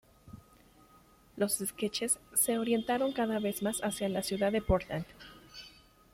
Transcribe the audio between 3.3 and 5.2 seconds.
vez más hacia la ciudad de Portland.